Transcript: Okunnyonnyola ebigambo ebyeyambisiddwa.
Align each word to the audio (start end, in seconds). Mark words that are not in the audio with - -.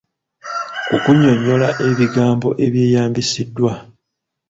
Okunnyonnyola 0.95 1.69
ebigambo 1.87 2.49
ebyeyambisiddwa. 2.65 3.73